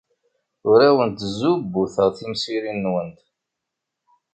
Ur 0.69 0.79
awent-d-zzubuteɣ 0.89 2.09
timsirin-nwent. 2.17 3.19